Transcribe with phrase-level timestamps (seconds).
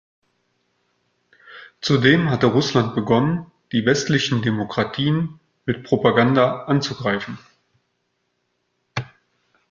[1.79, 7.37] Zudem hatte Russland begonnen, die westlichen Demokratien mit Propaganda anzugreifen.